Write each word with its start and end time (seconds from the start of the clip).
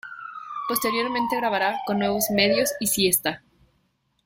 Posteriormente 0.67 1.35
grabará 1.35 1.77
con 1.85 1.99
Nuevos 1.99 2.31
Medios 2.31 2.71
y 2.79 2.87
Siesta. 2.87 3.43